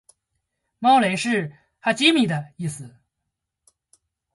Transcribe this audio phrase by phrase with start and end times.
[0.79, 2.95] 猫雷是哈基米的意思